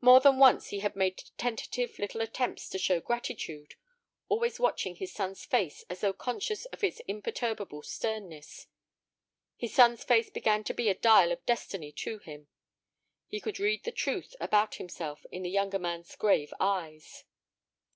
More 0.00 0.20
than 0.20 0.38
once 0.38 0.68
he 0.68 0.78
had 0.78 0.94
made 0.94 1.20
tentative 1.36 1.98
little 1.98 2.20
attempts 2.20 2.68
to 2.68 2.78
show 2.78 3.00
gratitude, 3.00 3.74
always 4.28 4.60
watching 4.60 4.94
his 4.94 5.12
son's 5.12 5.44
face 5.44 5.82
as 5.90 6.00
though 6.00 6.12
conscious 6.12 6.64
of 6.66 6.84
its 6.84 7.00
imperturbable 7.08 7.82
sternness. 7.82 8.68
His 9.56 9.74
son's 9.74 10.04
face 10.04 10.30
began 10.30 10.62
to 10.62 10.74
be 10.74 10.88
a 10.90 10.94
dial 10.94 11.32
of 11.32 11.44
destiny 11.44 11.90
to 11.90 12.20
him. 12.20 12.46
He 13.26 13.40
could 13.40 13.58
read 13.58 13.82
the 13.82 13.90
truth 13.90 14.36
about 14.40 14.76
himself 14.76 15.26
in 15.32 15.42
the 15.42 15.50
younger 15.50 15.80
man's 15.80 16.14
grave 16.14 16.54
eyes. 16.60 17.24